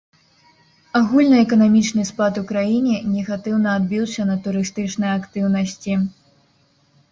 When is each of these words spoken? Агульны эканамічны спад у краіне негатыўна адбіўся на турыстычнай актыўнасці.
Агульны 0.99 1.37
эканамічны 1.45 2.05
спад 2.11 2.33
у 2.43 2.45
краіне 2.53 2.95
негатыўна 3.19 3.77
адбіўся 3.81 4.27
на 4.33 4.41
турыстычнай 4.49 5.15
актыўнасці. 5.21 5.93